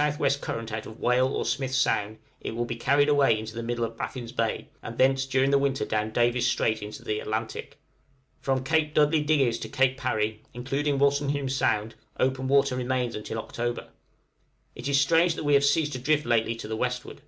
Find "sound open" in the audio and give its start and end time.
11.50-12.46